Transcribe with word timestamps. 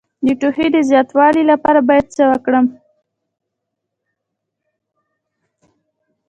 د 0.25 0.27
ټوخي 0.39 0.67
د 0.73 0.77
زیاتوالي 0.89 1.43
لپاره 1.51 1.79
باید 1.87 2.05
څه 2.15 2.23
وکړم؟ 2.31 2.65